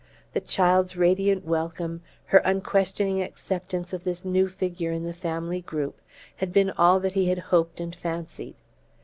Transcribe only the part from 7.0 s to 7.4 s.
that he had